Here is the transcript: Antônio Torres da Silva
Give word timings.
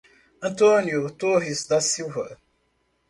Antônio 0.41 1.11
Torres 1.11 1.67
da 1.67 1.79
Silva 1.79 2.35